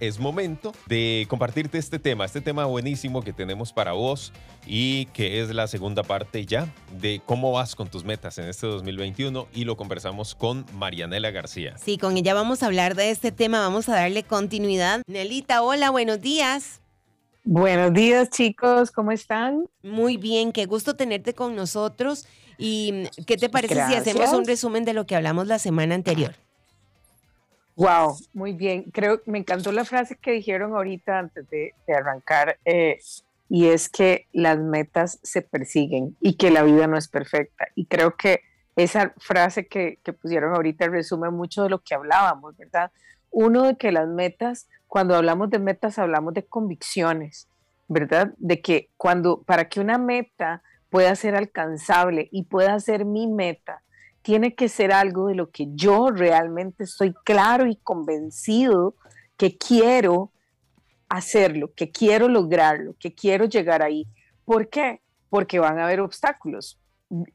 es 0.00 0.18
momento 0.18 0.72
de 0.86 1.26
compartirte 1.28 1.78
este 1.78 1.98
tema, 1.98 2.24
este 2.24 2.40
tema 2.40 2.64
buenísimo 2.64 3.22
que 3.22 3.32
tenemos 3.32 3.72
para 3.72 3.92
vos 3.92 4.32
y 4.66 5.06
que 5.06 5.40
es 5.40 5.50
la 5.50 5.66
segunda 5.66 6.02
parte 6.02 6.44
ya 6.44 6.72
de 7.00 7.20
cómo 7.24 7.52
vas 7.52 7.74
con 7.74 7.88
tus 7.88 8.04
metas 8.04 8.38
en 8.38 8.46
este 8.46 8.66
2021 8.66 9.48
y 9.52 9.64
lo 9.64 9.76
conversamos 9.76 10.34
con 10.34 10.66
Marianela 10.74 11.30
García. 11.30 11.76
Sí, 11.78 11.98
con 11.98 12.16
ella 12.16 12.34
vamos 12.34 12.62
a 12.62 12.66
hablar 12.66 12.94
de 12.94 13.10
este 13.10 13.32
tema, 13.32 13.60
vamos 13.60 13.88
a 13.88 13.94
darle 13.94 14.22
continuidad. 14.22 15.02
Nelita, 15.06 15.62
hola, 15.62 15.90
buenos 15.90 16.20
días. 16.20 16.80
Buenos 17.44 17.94
días 17.94 18.28
chicos, 18.30 18.90
¿cómo 18.90 19.10
están? 19.10 19.64
Muy 19.82 20.16
bien, 20.18 20.52
qué 20.52 20.66
gusto 20.66 20.96
tenerte 20.96 21.34
con 21.34 21.56
nosotros. 21.56 22.26
¿Y 22.58 23.04
qué 23.26 23.36
te 23.36 23.48
parece 23.48 23.74
si 23.86 23.94
hacemos 23.94 24.32
un 24.32 24.44
resumen 24.44 24.84
de 24.84 24.92
lo 24.92 25.06
que 25.06 25.14
hablamos 25.14 25.46
la 25.46 25.58
semana 25.58 25.94
anterior? 25.94 26.34
Wow, 27.78 28.16
muy 28.32 28.54
bien. 28.54 28.90
Creo 28.90 29.22
me 29.26 29.38
encantó 29.38 29.70
la 29.70 29.84
frase 29.84 30.16
que 30.16 30.32
dijeron 30.32 30.74
ahorita 30.74 31.16
antes 31.16 31.48
de, 31.48 31.74
arrancar, 31.96 32.58
eh, 32.64 32.98
y 33.48 33.68
es 33.68 33.88
que 33.88 34.26
las 34.32 34.58
metas 34.58 35.20
se 35.22 35.42
persiguen 35.42 36.16
y 36.20 36.36
que 36.36 36.50
la 36.50 36.64
vida 36.64 36.88
no 36.88 36.98
es 36.98 37.06
perfecta. 37.06 37.68
Y 37.76 37.86
creo 37.86 38.16
que 38.16 38.40
esa 38.74 39.14
frase 39.18 39.68
que, 39.68 40.00
que 40.02 40.12
pusieron 40.12 40.56
ahorita 40.56 40.88
resume 40.88 41.30
mucho 41.30 41.62
de 41.62 41.70
lo 41.70 41.78
que 41.78 41.94
hablábamos, 41.94 42.56
¿verdad? 42.56 42.90
Uno 43.30 43.62
de 43.62 43.76
que 43.76 43.92
las 43.92 44.08
metas, 44.08 44.68
cuando 44.88 45.14
hablamos 45.14 45.48
de 45.48 45.60
metas, 45.60 46.00
hablamos 46.00 46.34
de 46.34 46.44
convicciones, 46.44 47.46
¿verdad? 47.86 48.34
De 48.38 48.60
que 48.60 48.90
cuando, 48.96 49.42
para 49.42 49.68
que 49.68 49.78
una 49.78 49.98
meta 49.98 50.64
pueda 50.90 51.14
ser 51.14 51.36
alcanzable 51.36 52.28
y 52.32 52.42
pueda 52.42 52.80
ser 52.80 53.04
mi 53.04 53.28
meta, 53.28 53.82
tiene 54.28 54.54
que 54.54 54.68
ser 54.68 54.92
algo 54.92 55.28
de 55.28 55.34
lo 55.34 55.48
que 55.48 55.68
yo 55.72 56.10
realmente 56.10 56.84
estoy 56.84 57.14
claro 57.24 57.66
y 57.66 57.76
convencido 57.76 58.94
que 59.38 59.56
quiero 59.56 60.32
hacerlo, 61.08 61.72
que 61.74 61.90
quiero 61.90 62.28
lograrlo, 62.28 62.94
que 63.00 63.14
quiero 63.14 63.46
llegar 63.46 63.80
ahí. 63.82 64.06
¿Por 64.44 64.68
qué? 64.68 65.00
Porque 65.30 65.58
van 65.58 65.78
a 65.78 65.84
haber 65.84 66.00
obstáculos, 66.00 66.78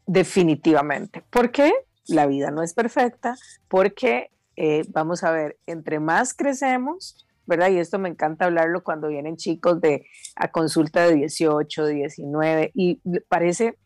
definitivamente. 0.05 1.23
¿Por 1.31 1.49
qué? 1.49 1.73
La 2.05 2.27
vida 2.27 2.51
no 2.51 2.61
es 2.61 2.75
perfecta, 2.75 3.37
porque 3.67 4.29
eh, 4.55 4.83
vamos 4.89 5.23
a 5.23 5.31
ver, 5.31 5.57
entre 5.65 5.99
más 5.99 6.35
crecemos, 6.35 7.25
¿verdad? 7.47 7.71
Y 7.71 7.79
esto 7.79 7.97
me 7.97 8.09
encanta 8.09 8.45
hablarlo 8.45 8.83
cuando 8.83 9.07
vienen 9.07 9.35
chicos 9.35 9.81
de 9.81 10.05
a 10.35 10.51
consulta 10.51 11.07
de 11.07 11.15
18, 11.15 11.87
19, 11.87 12.71
y 12.75 12.99
parece 13.29 13.79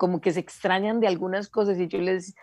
como 0.00 0.22
que 0.22 0.32
se 0.32 0.40
extrañan 0.40 0.98
de 0.98 1.08
algunas 1.08 1.50
cosas 1.50 1.78
y 1.78 1.86
yo 1.86 1.98
les, 1.98 2.34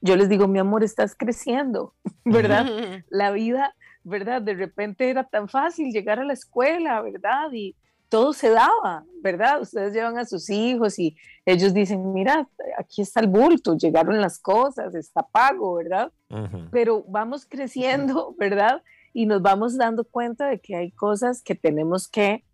yo 0.00 0.14
les 0.14 0.28
digo, 0.28 0.46
mi 0.46 0.60
amor, 0.60 0.84
estás 0.84 1.16
creciendo, 1.16 1.92
¿verdad? 2.24 3.02
La 3.10 3.32
vida, 3.32 3.74
¿verdad? 4.04 4.40
De 4.40 4.54
repente 4.54 5.10
era 5.10 5.24
tan 5.24 5.48
fácil 5.48 5.90
llegar 5.90 6.20
a 6.20 6.24
la 6.24 6.34
escuela, 6.34 7.02
¿verdad? 7.02 7.50
Y 7.52 7.74
todo 8.08 8.32
se 8.32 8.50
daba, 8.50 9.04
¿verdad? 9.24 9.60
Ustedes 9.60 9.92
llevan 9.92 10.18
a 10.18 10.24
sus 10.24 10.50
hijos 10.50 11.00
y 11.00 11.16
ellos 11.44 11.74
dicen, 11.74 12.12
mira, 12.12 12.48
aquí 12.78 13.02
está 13.02 13.18
el 13.18 13.26
bulto, 13.26 13.76
llegaron 13.76 14.20
las 14.20 14.38
cosas, 14.38 14.94
está 14.94 15.24
pago, 15.24 15.74
¿verdad? 15.74 16.12
Pero 16.70 17.04
vamos 17.08 17.44
creciendo, 17.44 18.36
¿verdad? 18.38 18.84
Y 19.12 19.26
nos 19.26 19.42
vamos 19.42 19.76
dando 19.76 20.04
cuenta 20.04 20.46
de 20.46 20.60
que 20.60 20.76
hay 20.76 20.92
cosas 20.92 21.42
que 21.42 21.56
tenemos 21.56 22.06
que, 22.06 22.44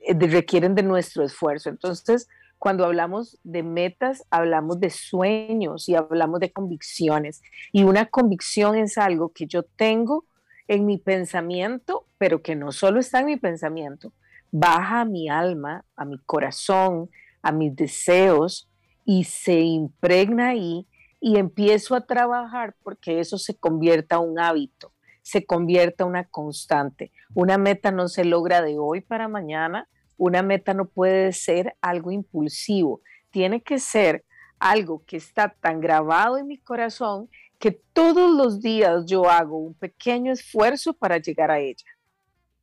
eh, 0.00 0.14
requieren 0.14 0.74
de 0.74 0.84
nuestro 0.84 1.22
esfuerzo. 1.22 1.68
Entonces, 1.68 2.28
cuando 2.58 2.84
hablamos 2.84 3.38
de 3.44 3.62
metas, 3.62 4.24
hablamos 4.30 4.80
de 4.80 4.90
sueños 4.90 5.88
y 5.88 5.94
hablamos 5.94 6.40
de 6.40 6.52
convicciones. 6.52 7.42
Y 7.72 7.84
una 7.84 8.06
convicción 8.06 8.76
es 8.76 8.98
algo 8.98 9.30
que 9.30 9.46
yo 9.46 9.62
tengo 9.62 10.24
en 10.68 10.86
mi 10.86 10.98
pensamiento, 10.98 12.06
pero 12.18 12.42
que 12.42 12.56
no 12.56 12.72
solo 12.72 13.00
está 13.00 13.20
en 13.20 13.26
mi 13.26 13.36
pensamiento, 13.36 14.12
baja 14.50 15.02
a 15.02 15.04
mi 15.04 15.28
alma, 15.28 15.84
a 15.96 16.04
mi 16.04 16.18
corazón, 16.18 17.10
a 17.42 17.52
mis 17.52 17.74
deseos 17.76 18.68
y 19.04 19.24
se 19.24 19.60
impregna 19.60 20.48
ahí 20.48 20.86
y 21.20 21.38
empiezo 21.38 21.94
a 21.94 22.06
trabajar 22.06 22.74
porque 22.82 23.20
eso 23.20 23.38
se 23.38 23.56
convierta 23.56 24.16
en 24.16 24.22
un 24.22 24.38
hábito, 24.38 24.92
se 25.22 25.44
convierta 25.46 26.04
en 26.04 26.10
una 26.10 26.24
constante. 26.24 27.12
Una 27.34 27.58
meta 27.58 27.90
no 27.90 28.08
se 28.08 28.24
logra 28.24 28.62
de 28.62 28.78
hoy 28.78 29.00
para 29.00 29.28
mañana, 29.28 29.88
una 30.16 30.42
meta 30.42 30.74
no 30.74 30.86
puede 30.86 31.32
ser 31.32 31.76
algo 31.80 32.10
impulsivo, 32.10 33.00
tiene 33.30 33.60
que 33.60 33.78
ser 33.78 34.24
algo 34.58 35.02
que 35.06 35.16
está 35.16 35.54
tan 35.60 35.80
grabado 35.80 36.38
en 36.38 36.46
mi 36.46 36.58
corazón 36.58 37.28
que 37.58 37.70
todos 37.70 38.34
los 38.34 38.60
días 38.60 39.04
yo 39.06 39.28
hago 39.28 39.58
un 39.58 39.74
pequeño 39.74 40.32
esfuerzo 40.32 40.92
para 40.92 41.18
llegar 41.18 41.50
a 41.50 41.58
ella. 41.58 41.86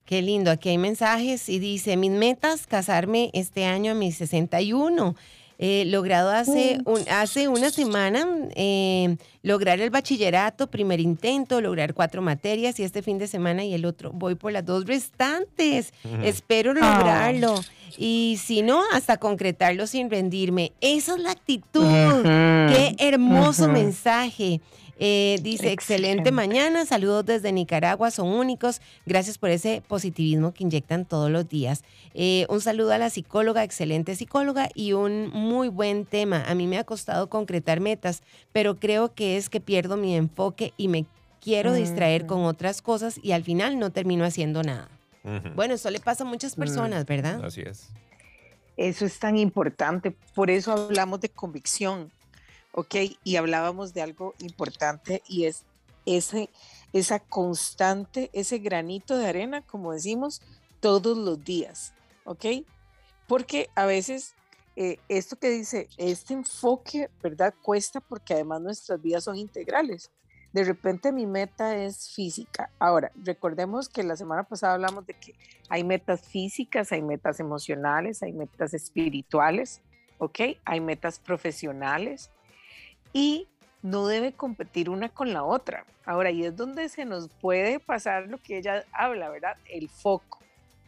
Qué 0.06 0.22
lindo, 0.22 0.52
aquí 0.52 0.70
hay 0.70 0.78
mensajes 0.78 1.48
y 1.48 1.60
dice, 1.60 1.96
mis 1.96 2.12
metas, 2.12 2.68
casarme 2.68 3.32
este 3.34 3.66
año 3.66 3.94
a 3.94 3.96
mis 3.96 4.18
61 4.18 5.16
eh, 5.60 5.86
logrado 5.86 6.32
hace, 6.32 6.80
mm. 6.80 6.90
un, 6.90 7.02
hace 7.10 7.48
una 7.48 7.70
semana 7.70 8.28
eh, 8.56 9.18
lograr 9.42 9.80
el 9.82 9.90
bachillerato, 9.90 10.68
primer 10.68 11.00
intento, 11.00 11.62
lograr 11.62 11.94
cuatro 11.94 12.22
materias 12.22 12.80
y 12.80 12.84
este 12.84 13.02
fin 13.02 13.18
de 13.18 13.28
semana 13.28 13.64
y 13.64 13.74
el 13.74 13.86
otro 13.86 14.12
voy 14.12 14.36
por 14.36 14.52
las 14.52 14.66
dos 14.66 14.86
restantes. 14.86 15.94
Espero 16.24 16.74
lograrlo. 16.74 17.60
Y 17.98 18.40
si 18.44 18.64
no, 18.64 18.82
hasta 18.92 19.18
concretarlo 19.18 19.86
sin 19.86 20.10
rendirme. 20.10 20.74
Esa 20.82 21.16
es 21.16 21.22
la 21.22 21.32
actitud. 21.32 22.24
Qué 22.24 22.96
hermoso 22.98 23.68
mensaje. 23.68 24.62
Eh, 25.00 25.40
dice, 25.42 25.72
excelente. 25.72 26.32
mañana, 26.32 26.86
saludos 26.86 27.26
desde 27.26 27.52
Nicaragua, 27.52 28.12
son 28.12 28.28
únicos. 28.28 28.82
Gracias 29.06 29.38
por 29.38 29.50
ese 29.50 29.82
positivismo 29.88 30.54
que 30.54 30.64
inyectan 30.64 31.06
todos 31.06 31.30
los 31.32 31.48
días. 31.50 31.84
Eh, 32.14 32.46
un 32.50 32.62
saludo 32.62 32.92
a 32.94 32.98
la 32.98 33.10
psicóloga, 33.10 33.64
excelente 33.64 34.16
psicóloga 34.16 34.70
y 34.74 34.94
un 34.94 35.30
muy 35.30 35.70
buen 35.70 36.06
tema. 36.06 36.44
A 36.48 36.56
mí 36.56 36.68
me 36.68 36.78
ha 36.78 36.84
costado 36.84 37.28
concretar 37.28 37.80
metas, 37.80 38.22
pero 38.52 38.80
creo 38.80 39.14
que 39.14 39.38
es 39.38 39.50
que 39.50 39.60
pierdo 39.60 39.98
mi 39.98 40.16
enfoque 40.16 40.74
y 40.78 40.88
me 40.88 41.06
quiero 41.42 41.74
distraer 41.74 42.26
con 42.26 42.46
otras 42.46 42.82
cosas 42.82 43.20
y 43.22 43.32
al 43.34 43.44
final 43.44 43.80
no 43.80 43.92
termino 43.92 44.24
haciendo 44.24 44.64
nada. 44.64 44.90
Bueno, 45.56 45.76
eso 45.76 45.90
le 45.90 46.00
pasa 46.00 46.24
a 46.24 46.28
muchas 46.28 46.56
personas, 46.56 47.06
¿verdad? 47.06 47.44
Así 47.44 47.62
es. 47.62 47.90
Eso 48.76 49.06
es 49.06 49.20
tan 49.20 49.38
importante, 49.38 50.16
por 50.34 50.50
eso 50.50 50.72
hablamos 50.72 51.22
de 51.22 51.30
convicción. 51.30 52.12
¿Ok? 52.74 52.96
Y 53.24 53.38
hablábamos 53.38 53.94
de 53.94 54.02
algo 54.02 54.36
importante 54.40 55.24
y 55.28 55.46
es 55.46 55.64
ese, 56.06 56.50
esa 56.92 57.20
constante, 57.20 58.30
ese 58.34 58.60
granito 58.60 59.18
de 59.18 59.28
arena, 59.28 59.62
como 59.62 59.94
decimos, 59.94 60.42
todos 60.80 61.18
los 61.18 61.44
días, 61.44 61.94
¿ok? 62.26 62.46
Porque 63.28 63.70
a 63.76 63.86
veces 63.86 64.36
eh, 64.76 64.98
esto 65.08 65.38
que 65.38 65.50
dice, 65.50 65.88
este 65.98 66.34
enfoque, 66.34 67.10
¿verdad? 67.22 67.54
Cuesta 67.62 68.00
porque 68.02 68.34
además 68.34 68.62
nuestras 68.62 69.02
vidas 69.02 69.24
son 69.24 69.38
integrales. 69.38 70.12
De 70.52 70.64
repente 70.64 71.12
mi 71.12 71.26
meta 71.26 71.76
es 71.78 72.10
física. 72.12 72.70
Ahora, 72.80 73.12
recordemos 73.24 73.90
que 73.90 74.04
la 74.04 74.16
semana 74.16 74.44
pasada 74.44 74.74
hablamos 74.74 75.06
de 75.06 75.14
que 75.14 75.36
hay 75.70 75.84
metas 75.84 76.22
físicas, 76.22 76.92
hay 76.92 77.02
metas 77.02 77.40
emocionales, 77.40 78.22
hay 78.22 78.34
metas 78.34 78.74
espirituales, 78.74 79.82
¿ok? 80.20 80.40
Hay 80.66 80.80
metas 80.80 81.20
profesionales, 81.20 82.30
y 83.14 83.48
no 83.82 84.08
debe 84.08 84.34
competir 84.34 84.90
una 84.90 85.10
con 85.10 85.32
la 85.32 85.44
otra. 85.44 85.86
Ahora, 86.06 86.32
y 86.32 86.44
es 86.44 86.56
donde 86.56 86.90
se 86.90 87.06
nos 87.06 87.30
puede 87.30 87.80
pasar 87.80 88.28
lo 88.28 88.38
que 88.38 88.58
ella 88.58 88.84
habla, 88.92 89.30
¿verdad? 89.30 89.56
El 89.70 89.90
foco, 89.90 90.40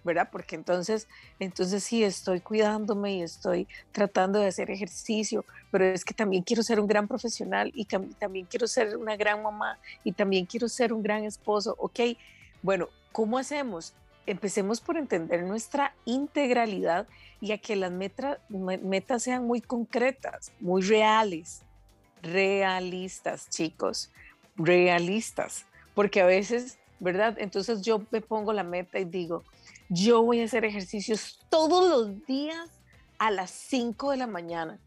¿verdad? 0.03 0.30
Porque 0.31 0.56
entonces, 0.56 1.08
entonces 1.40 1.84
sí, 1.84 2.03
estoy 2.03 2.40
cuidándome 2.41 3.16
y 3.16 3.22
estoy 3.22 3.68
tratando 3.91 4.40
de 4.40 4.47
hacer 4.47 4.72
ejercicio, 4.72 5.46
pero 5.72 5.86
es 5.86 6.03
que 6.03 6.13
también 6.13 6.44
quiero 6.44 6.63
ser 6.63 6.80
un 6.80 6.88
gran 6.88 7.08
profesional 7.08 7.72
y 7.75 7.86
también 7.86 8.46
quiero 8.46 8.68
ser 8.68 8.97
una 8.97 9.16
gran 9.16 9.44
mamá 9.44 9.78
y 10.03 10.12
también 10.12 10.46
quiero 10.46 10.68
ser 10.68 10.92
un 10.92 11.03
gran 11.03 11.24
esposo, 11.24 11.75
¿ok? 11.80 12.00
Bueno, 12.62 12.90
¿cómo 13.12 13.38
hacemos? 13.38 13.94
Empecemos 14.25 14.81
por 14.81 14.98
entender 14.98 15.44
nuestra 15.44 15.94
integralidad 16.06 17.07
y 17.42 17.51
a 17.51 17.57
que 17.57 17.75
las 17.75 17.92
metas 17.92 19.24
sean 19.24 19.45
muy 19.45 19.62
concretas, 19.62 20.51
muy 20.60 20.81
reales, 20.81 21.62
realistas, 22.25 23.50
chicos, 23.50 24.12
realistas, 24.56 25.66
porque 25.94 26.22
a 26.22 26.25
veces, 26.25 26.77
¿verdad? 27.00 27.36
Entonces 27.39 27.81
yo 27.81 28.01
me 28.12 28.22
pongo 28.22 28.54
la 28.54 28.63
meta 28.63 29.00
y 29.00 29.06
digo, 29.06 29.44
yo 29.89 30.24
voy 30.24 30.42
a 30.42 30.45
hacer 30.45 30.66
ejercicios 30.66 31.39
todos 31.50 31.89
los 31.89 32.25
días 32.25 32.69
a 33.18 33.31
las 33.31 33.51
5 33.51 34.12
de 34.12 34.18
la 34.18 34.27
mañana. 34.27 34.80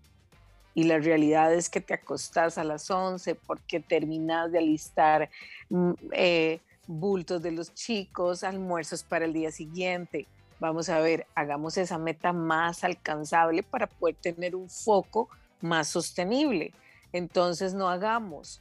Y 0.74 0.84
la 0.84 0.98
realidad 0.98 1.52
es 1.52 1.68
que 1.68 1.80
te 1.80 1.94
acostás 1.94 2.58
a 2.58 2.64
las 2.64 2.90
11 2.90 3.34
porque 3.34 3.80
terminas 3.80 4.52
de 4.52 4.58
alistar 4.58 5.30
mm, 5.70 5.92
eh, 6.12 6.60
bultos 6.86 7.42
de 7.42 7.52
los 7.52 7.74
chicos, 7.74 8.44
almuerzos 8.44 9.02
para 9.02 9.24
el 9.24 9.32
día 9.32 9.50
siguiente. 9.50 10.26
Vamos 10.60 10.88
a 10.88 11.00
ver, 11.00 11.26
hagamos 11.34 11.76
esa 11.78 11.98
meta 11.98 12.32
más 12.32 12.84
alcanzable 12.84 13.62
para 13.62 13.86
poder 13.86 14.16
tener 14.16 14.54
un 14.54 14.68
foco 14.68 15.28
más 15.60 15.88
sostenible. 15.88 16.72
Entonces 17.12 17.74
no 17.74 17.88
hagamos, 17.88 18.60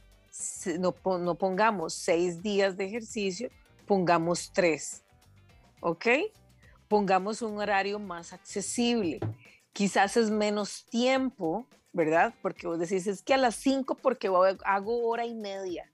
no, 0.78 0.92
pongamos 0.92 1.94
seis 1.94 2.42
días 2.42 2.76
de 2.76 2.86
ejercicio, 2.86 3.50
pongamos 3.86 4.50
tres, 4.52 5.02
¿ok? 5.80 6.06
Pongamos 6.88 7.42
un 7.42 7.58
horario 7.58 7.98
más 7.98 8.32
accesible. 8.32 9.20
Quizás 9.72 10.16
es 10.16 10.30
menos 10.30 10.86
tiempo, 10.86 11.66
¿verdad? 11.92 12.34
Porque 12.40 12.66
vos 12.66 12.78
decís, 12.78 13.06
es 13.06 13.22
que 13.22 13.34
a 13.34 13.36
las 13.36 13.54
5 13.56 13.96
porque 13.96 14.28
hago 14.64 15.06
hora 15.08 15.26
y 15.26 15.34
media. 15.34 15.90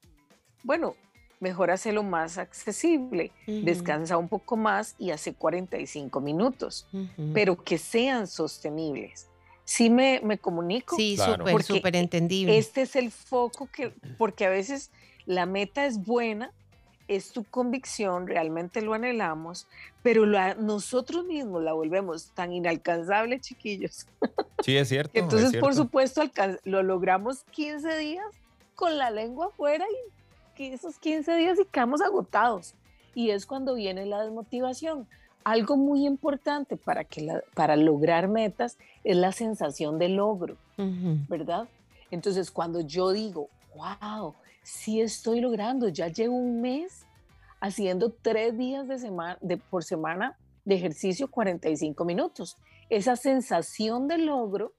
Bueno, 0.63 0.95
mejor 1.41 1.71
hacerlo 1.71 2.03
más 2.03 2.39
accesible. 2.39 3.33
Descansa 3.47 4.17
un 4.17 4.29
poco 4.29 4.57
más 4.57 4.95
y 4.99 5.11
hace 5.11 5.35
45 5.35 6.21
minutos, 6.21 6.87
pero 7.33 7.63
que 7.63 7.79
sean 7.79 8.27
sostenibles. 8.27 9.29
Sí 9.65 9.91
me, 9.91 10.21
me 10.23 10.39
comunico. 10.39 10.97
Sí, 10.97 11.17
súper, 11.17 11.63
súper 11.63 11.97
entendible. 11.97 12.59
Este 12.59 12.83
es 12.83 12.97
el 12.97 13.11
foco 13.11 13.69
que, 13.73 13.93
porque 14.19 14.45
a 14.45 14.51
veces 14.51 14.91
la 15.27 15.47
meta 15.47 15.87
es 15.87 16.05
buena, 16.05 16.53
es 17.09 17.33
tu 17.33 17.45
convicción, 17.45 18.27
realmente 18.27 18.83
lo 18.83 18.95
anhelamos, 18.95 19.67
pero 20.03 20.27
nosotros 20.27 21.25
mismos 21.27 21.63
la 21.63 21.73
volvemos 21.73 22.31
tan 22.35 22.53
inalcanzable, 22.53 23.41
chiquillos. 23.41 24.07
Sí, 24.65 24.79
es 24.79 24.89
cierto. 24.89 25.11
Entonces, 25.13 25.61
por 25.61 25.75
supuesto, 25.75 26.23
lo 26.65 26.83
logramos 26.83 27.45
15 27.51 27.99
días 27.99 28.25
con 28.75 28.97
la 28.97 29.11
lengua 29.11 29.49
afuera 29.49 29.85
y 30.57 30.63
esos 30.63 30.99
15 30.99 31.37
días 31.37 31.59
y 31.61 31.67
quedamos 31.67 32.01
agotados. 32.01 32.75
Y 33.15 33.29
es 33.29 33.45
cuando 33.45 33.75
viene 33.75 34.07
la 34.07 34.23
desmotivación. 34.23 35.07
Algo 35.45 35.77
muy 35.77 36.07
importante 36.07 36.77
para, 36.77 37.05
que 37.05 37.41
para 37.55 37.77
lograr 37.77 38.29
metas 38.29 38.79
es 39.05 39.17
la 39.17 39.31
sensación 39.31 39.99
de 39.99 40.09
logro, 40.09 40.57
¿verdad? 41.29 41.69
Entonces, 42.11 42.51
cuando 42.51 42.81
yo 42.81 43.13
digo, 43.13 43.49
wow, 43.75 44.35
sí 44.63 45.01
estoy 45.01 45.41
logrando, 45.41 45.89
ya 45.89 46.09
llevo 46.09 46.35
un 46.35 46.61
mes 46.63 47.05
haciendo 47.61 48.11
tres 48.11 48.57
días 48.57 48.89
de 48.89 48.99
semana, 48.99 49.39
de, 49.41 49.57
por 49.59 49.85
semana 49.85 50.37
de 50.65 50.77
ejercicio 50.77 51.31
45 51.31 52.05
minutos. 52.05 52.57
Esa 52.89 53.17
sensación 53.17 54.09
de 54.09 54.19
logro 54.19 54.73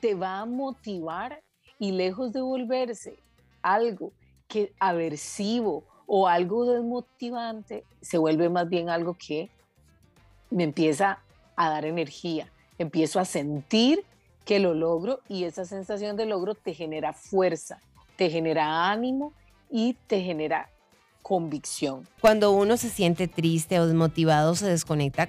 te 0.00 0.14
va 0.14 0.40
a 0.40 0.46
motivar 0.46 1.42
y 1.78 1.92
lejos 1.92 2.32
de 2.32 2.40
volverse 2.40 3.18
algo 3.62 4.12
que 4.48 4.72
aversivo 4.78 5.84
o 6.06 6.26
algo 6.26 6.64
desmotivante, 6.66 7.84
se 8.00 8.18
vuelve 8.18 8.48
más 8.48 8.68
bien 8.68 8.90
algo 8.90 9.14
que 9.14 9.48
me 10.50 10.64
empieza 10.64 11.20
a 11.56 11.70
dar 11.70 11.84
energía, 11.84 12.50
empiezo 12.78 13.20
a 13.20 13.24
sentir 13.24 14.04
que 14.44 14.58
lo 14.58 14.74
logro 14.74 15.20
y 15.28 15.44
esa 15.44 15.64
sensación 15.64 16.16
de 16.16 16.26
logro 16.26 16.54
te 16.54 16.74
genera 16.74 17.12
fuerza, 17.12 17.80
te 18.16 18.30
genera 18.30 18.90
ánimo 18.90 19.32
y 19.70 19.94
te 20.06 20.20
genera 20.22 20.68
convicción. 21.22 22.06
Cuando 22.20 22.50
uno 22.50 22.76
se 22.76 22.88
siente 22.88 23.28
triste 23.28 23.78
o 23.78 23.86
desmotivado, 23.86 24.54
se 24.54 24.66
desconecta 24.66 25.28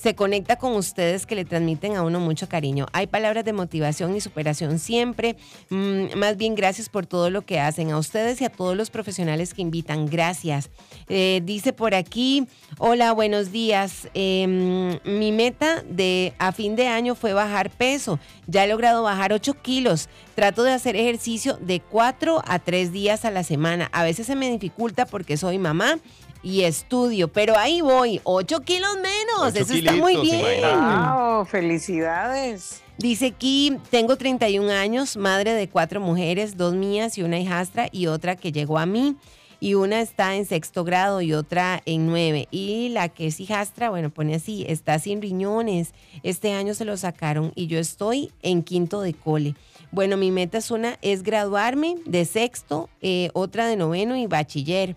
se 0.00 0.14
conecta 0.14 0.56
con 0.56 0.76
ustedes 0.76 1.26
que 1.26 1.34
le 1.34 1.44
transmiten 1.44 1.96
a 1.96 2.02
uno 2.02 2.20
mucho 2.20 2.48
cariño. 2.48 2.86
Hay 2.92 3.08
palabras 3.08 3.44
de 3.44 3.52
motivación 3.52 4.14
y 4.14 4.20
superación 4.20 4.78
siempre. 4.78 5.36
Mm, 5.70 6.16
más 6.16 6.36
bien, 6.36 6.54
gracias 6.54 6.88
por 6.88 7.06
todo 7.06 7.30
lo 7.30 7.42
que 7.42 7.58
hacen. 7.58 7.90
A 7.90 7.98
ustedes 7.98 8.40
y 8.40 8.44
a 8.44 8.50
todos 8.50 8.76
los 8.76 8.90
profesionales 8.90 9.54
que 9.54 9.62
invitan. 9.62 10.06
Gracias. 10.06 10.70
Eh, 11.08 11.40
dice 11.44 11.72
por 11.72 11.96
aquí, 11.96 12.46
hola, 12.78 13.12
buenos 13.12 13.50
días. 13.50 14.08
Em, 14.14 15.00
mi 15.04 15.32
meta 15.32 15.82
de 15.82 16.32
a 16.38 16.52
fin 16.52 16.76
de 16.76 16.86
año 16.86 17.16
fue 17.16 17.32
bajar 17.32 17.68
peso. 17.70 18.20
Ya 18.46 18.64
he 18.64 18.68
logrado 18.68 19.02
bajar 19.02 19.32
8 19.32 19.54
kilos. 19.62 20.08
Trato 20.36 20.62
de 20.62 20.72
hacer 20.72 20.94
ejercicio 20.94 21.58
de 21.60 21.80
4 21.80 22.40
a 22.46 22.60
3 22.60 22.92
días 22.92 23.24
a 23.24 23.32
la 23.32 23.42
semana. 23.42 23.88
A 23.92 24.04
veces 24.04 24.28
se 24.28 24.36
me 24.36 24.48
dificulta 24.48 25.06
porque 25.06 25.36
soy 25.36 25.58
mamá 25.58 25.98
y 26.42 26.62
estudio, 26.62 27.28
pero 27.28 27.56
ahí 27.56 27.80
voy, 27.80 28.20
8 28.24 28.60
kilos 28.60 28.96
menos, 28.96 29.54
eso 29.54 29.74
está 29.74 29.92
muy 29.92 30.16
bien. 30.16 30.62
Wow, 30.62 31.44
felicidades. 31.44 32.82
Dice 32.98 33.26
aquí, 33.26 33.76
tengo 33.90 34.16
31 34.16 34.70
años, 34.72 35.16
madre 35.16 35.52
de 35.52 35.68
cuatro 35.68 36.00
mujeres, 36.00 36.56
dos 36.56 36.74
mías 36.74 37.16
y 37.16 37.22
una 37.22 37.38
hijastra 37.38 37.88
y 37.92 38.08
otra 38.08 38.34
que 38.34 38.50
llegó 38.50 38.78
a 38.78 38.86
mí. 38.86 39.16
Y 39.60 39.74
una 39.74 40.00
está 40.00 40.36
en 40.36 40.46
sexto 40.46 40.84
grado 40.84 41.20
y 41.20 41.32
otra 41.32 41.82
en 41.84 42.06
nueve. 42.06 42.46
Y 42.50 42.90
la 42.90 43.08
que 43.08 43.26
es 43.26 43.40
hijastra, 43.40 43.90
bueno, 43.90 44.10
pone 44.10 44.36
así, 44.36 44.64
está 44.68 44.98
sin 45.00 45.20
riñones. 45.20 45.94
Este 46.22 46.52
año 46.52 46.74
se 46.74 46.84
lo 46.84 46.96
sacaron 46.96 47.52
y 47.56 47.66
yo 47.66 47.78
estoy 47.78 48.32
en 48.42 48.62
quinto 48.62 49.00
de 49.00 49.14
cole. 49.14 49.54
Bueno, 49.90 50.16
mi 50.16 50.30
meta 50.30 50.58
es 50.58 50.70
una, 50.70 50.98
es 51.02 51.22
graduarme 51.22 51.96
de 52.04 52.24
sexto, 52.24 52.88
eh, 53.00 53.30
otra 53.32 53.66
de 53.66 53.76
noveno 53.76 54.16
y 54.16 54.26
bachiller 54.26 54.96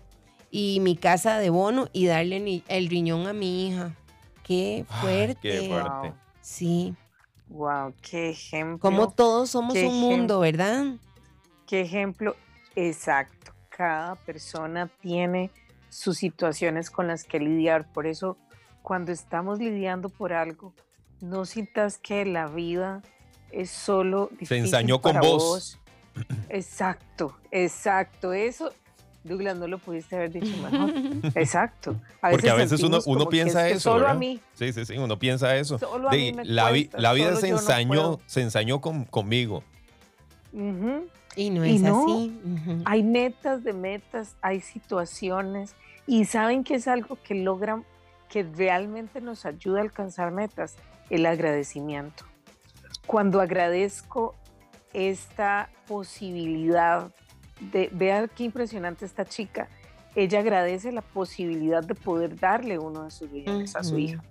y 0.54 0.80
mi 0.80 0.96
casa 0.96 1.38
de 1.38 1.48
bono 1.48 1.88
y 1.94 2.06
darle 2.06 2.62
el 2.68 2.88
riñón 2.88 3.26
a 3.26 3.32
mi 3.32 3.66
hija. 3.66 3.96
Qué 4.44 4.84
fuerte. 5.00 5.38
qué 5.40 5.68
fuerte. 5.68 6.12
Sí. 6.42 6.94
Wow, 7.48 7.94
qué 8.02 8.28
ejemplo. 8.30 8.78
Como 8.78 9.10
todos 9.10 9.50
somos 9.50 9.74
un 9.74 9.98
mundo, 9.98 10.40
¿verdad? 10.40 10.84
Qué 11.66 11.80
ejemplo 11.80 12.36
exacto. 12.76 13.52
Cada 13.70 14.14
persona 14.16 14.90
tiene 15.00 15.50
sus 15.88 16.18
situaciones 16.18 16.90
con 16.90 17.06
las 17.06 17.24
que 17.24 17.40
lidiar. 17.40 17.90
Por 17.90 18.06
eso, 18.06 18.36
cuando 18.82 19.10
estamos 19.10 19.58
lidiando 19.58 20.10
por 20.10 20.34
algo, 20.34 20.74
no 21.22 21.46
sientas 21.46 21.96
que 21.96 22.26
la 22.26 22.46
vida 22.48 23.00
es 23.50 23.70
solo 23.70 24.28
difícil 24.32 24.48
Se 24.48 24.58
ensañó 24.58 25.00
con 25.00 25.18
vos. 25.18 25.78
Exacto, 26.50 27.38
exacto. 27.50 28.34
Eso, 28.34 28.72
Douglas, 29.24 29.56
no 29.56 29.66
lo 29.68 29.78
pudiste 29.78 30.16
haber 30.16 30.32
dicho 30.32 30.56
mejor. 30.58 30.92
Exacto. 31.36 31.96
Porque 32.20 32.50
a 32.50 32.54
veces 32.54 32.82
uno, 32.82 32.98
uno 33.06 33.28
piensa 33.28 33.68
eso. 33.68 33.92
Solo 33.92 34.08
a 34.08 34.14
mí. 34.14 34.40
Sí, 34.54 34.72
sí, 34.72 34.84
sí, 34.84 34.98
uno 34.98 35.18
piensa 35.18 35.56
eso. 35.56 35.78
Solo 35.78 36.08
a 36.08 36.12
mí 36.12 36.32
la, 36.44 36.70
vida 36.70 37.36
se 37.36 37.48
ensañó, 37.48 38.20
se 38.26 38.42
ensañó 38.42 38.80
conmigo. 38.80 39.62
Y 41.36 41.50
no 41.50 41.64
es 41.64 41.82
así. 41.84 42.38
Hay 42.84 43.02
metas 43.02 43.64
de 43.64 43.72
metas, 43.72 44.36
hay 44.42 44.60
situaciones. 44.60 45.74
Y 46.06 46.24
saben 46.24 46.64
que 46.64 46.74
es 46.74 46.88
algo 46.88 47.16
que 47.22 47.34
logran, 47.34 47.84
que 48.28 48.42
realmente 48.42 49.20
nos 49.20 49.46
ayuda 49.46 49.78
a 49.78 49.82
alcanzar 49.82 50.32
metas, 50.32 50.76
el 51.10 51.26
agradecimiento. 51.26 52.24
Cuando 53.06 53.40
agradezco 53.40 54.34
esta 54.92 55.70
posibilidad 55.86 57.12
de, 57.70 57.88
vea 57.92 58.28
qué 58.28 58.44
impresionante 58.44 59.04
esta 59.04 59.24
chica. 59.24 59.68
Ella 60.14 60.40
agradece 60.40 60.92
la 60.92 61.02
posibilidad 61.02 61.82
de 61.82 61.94
poder 61.94 62.38
darle 62.38 62.78
uno 62.78 63.04
de 63.04 63.10
sus 63.10 63.30
bienes 63.30 63.74
a 63.76 63.82
su 63.82 63.98
hija, 63.98 64.22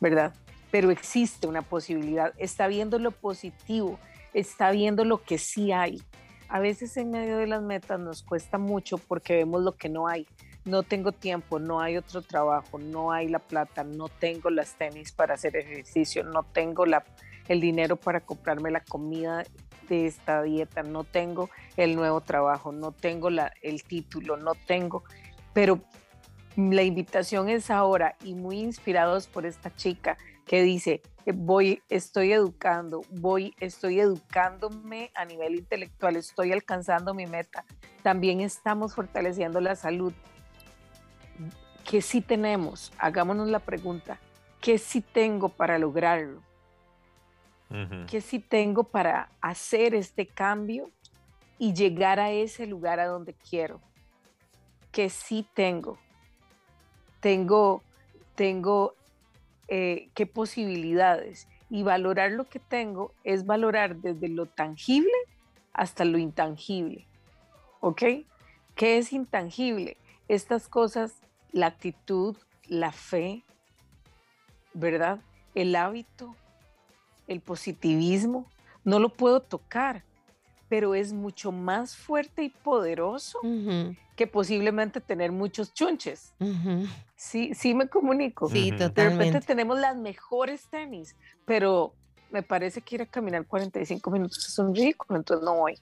¿verdad? 0.00 0.34
Pero 0.70 0.90
existe 0.90 1.48
una 1.48 1.62
posibilidad, 1.62 2.32
está 2.38 2.68
viendo 2.68 2.98
lo 2.98 3.10
positivo, 3.10 3.98
está 4.34 4.70
viendo 4.70 5.04
lo 5.04 5.22
que 5.22 5.38
sí 5.38 5.72
hay. 5.72 6.00
A 6.48 6.60
veces 6.60 6.96
en 6.96 7.10
medio 7.10 7.38
de 7.38 7.48
las 7.48 7.62
metas 7.62 7.98
nos 7.98 8.22
cuesta 8.22 8.58
mucho 8.58 8.98
porque 8.98 9.34
vemos 9.34 9.62
lo 9.62 9.76
que 9.76 9.88
no 9.88 10.06
hay. 10.06 10.26
No 10.64 10.82
tengo 10.82 11.10
tiempo, 11.10 11.58
no 11.58 11.80
hay 11.80 11.96
otro 11.96 12.22
trabajo, 12.22 12.78
no 12.78 13.12
hay 13.12 13.28
la 13.28 13.38
plata, 13.38 13.82
no 13.82 14.08
tengo 14.08 14.50
las 14.50 14.74
tenis 14.74 15.10
para 15.10 15.34
hacer 15.34 15.56
ejercicio, 15.56 16.22
no 16.22 16.44
tengo 16.44 16.86
la, 16.86 17.04
el 17.48 17.60
dinero 17.60 17.96
para 17.96 18.20
comprarme 18.20 18.70
la 18.70 18.80
comida 18.80 19.44
de 19.90 20.06
esta 20.06 20.42
dieta, 20.42 20.82
no 20.82 21.04
tengo 21.04 21.50
el 21.76 21.96
nuevo 21.96 22.20
trabajo, 22.22 22.72
no 22.72 22.92
tengo 22.92 23.28
la, 23.28 23.52
el 23.60 23.82
título, 23.82 24.36
no 24.36 24.54
tengo, 24.54 25.04
pero 25.52 25.80
la 26.56 26.82
invitación 26.82 27.48
es 27.48 27.70
ahora 27.70 28.16
y 28.24 28.34
muy 28.34 28.60
inspirados 28.60 29.26
por 29.26 29.44
esta 29.44 29.74
chica 29.74 30.16
que 30.46 30.62
dice, 30.62 31.02
voy, 31.34 31.82
estoy 31.88 32.32
educando, 32.32 33.02
voy, 33.10 33.54
estoy 33.60 34.00
educándome 34.00 35.10
a 35.14 35.24
nivel 35.24 35.56
intelectual, 35.56 36.16
estoy 36.16 36.52
alcanzando 36.52 37.14
mi 37.14 37.26
meta, 37.26 37.64
también 38.02 38.40
estamos 38.40 38.94
fortaleciendo 38.94 39.60
la 39.60 39.76
salud. 39.76 40.12
¿Qué 41.88 42.02
sí 42.02 42.20
tenemos? 42.20 42.92
Hagámonos 42.98 43.48
la 43.48 43.60
pregunta, 43.60 44.18
¿qué 44.60 44.78
sí 44.78 45.00
tengo 45.00 45.48
para 45.48 45.78
lograrlo? 45.78 46.42
¿Qué 48.08 48.20
sí 48.20 48.40
tengo 48.40 48.82
para 48.82 49.30
hacer 49.40 49.94
este 49.94 50.26
cambio 50.26 50.90
y 51.56 51.72
llegar 51.72 52.18
a 52.18 52.32
ese 52.32 52.66
lugar 52.66 52.98
a 52.98 53.06
donde 53.06 53.32
quiero? 53.32 53.80
¿Qué 54.90 55.08
sí 55.08 55.46
tengo? 55.54 55.96
Tengo, 57.20 57.84
tengo 58.34 58.94
eh, 59.68 60.10
qué 60.14 60.26
posibilidades. 60.26 61.46
Y 61.68 61.84
valorar 61.84 62.32
lo 62.32 62.44
que 62.48 62.58
tengo 62.58 63.14
es 63.22 63.46
valorar 63.46 63.96
desde 63.96 64.28
lo 64.28 64.46
tangible 64.46 65.12
hasta 65.72 66.04
lo 66.04 66.18
intangible. 66.18 67.06
¿Ok? 67.78 68.02
¿Qué 68.74 68.98
es 68.98 69.12
intangible? 69.12 69.96
Estas 70.26 70.66
cosas, 70.66 71.20
la 71.52 71.66
actitud, 71.66 72.36
la 72.66 72.90
fe, 72.90 73.44
¿verdad? 74.74 75.20
El 75.54 75.76
hábito, 75.76 76.34
el 77.30 77.40
positivismo, 77.40 78.50
no 78.84 78.98
lo 78.98 79.10
puedo 79.10 79.40
tocar, 79.40 80.04
pero 80.68 80.94
es 80.94 81.12
mucho 81.12 81.52
más 81.52 81.96
fuerte 81.96 82.42
y 82.42 82.48
poderoso 82.48 83.38
que 84.16 84.26
posiblemente 84.26 85.00
tener 85.00 85.30
muchos 85.30 85.72
chunches. 85.72 86.34
Sí, 87.14 87.54
sí 87.54 87.72
me 87.72 87.88
comunico. 87.88 88.48
Sí, 88.48 88.72
totalmente. 88.72 89.02
De 89.02 89.10
repente 89.10 89.40
tenemos 89.46 89.78
las 89.78 89.96
mejores 89.96 90.68
tenis, 90.68 91.14
pero 91.46 91.94
me 92.30 92.42
parece 92.42 92.80
que 92.80 92.96
ir 92.96 93.02
a 93.02 93.06
caminar 93.06 93.46
45 93.46 94.10
minutos 94.10 94.46
es 94.46 94.58
un 94.58 94.74
ridículo, 94.74 95.18
entonces 95.18 95.44
no 95.44 95.54
voy. 95.54 95.78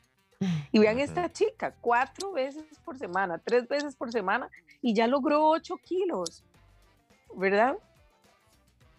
Y 0.70 0.78
vean 0.78 0.98
esta 1.00 1.32
chica, 1.32 1.74
cuatro 1.80 2.32
veces 2.32 2.64
por 2.84 2.98
semana, 2.98 3.38
tres 3.38 3.66
veces 3.66 3.96
por 3.96 4.12
semana, 4.12 4.50
y 4.82 4.94
ya 4.94 5.06
logró 5.06 5.48
ocho 5.48 5.78
kilos, 5.78 6.44
¿verdad? 7.34 7.76